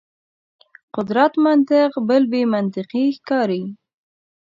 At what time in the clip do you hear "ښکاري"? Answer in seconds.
3.17-3.63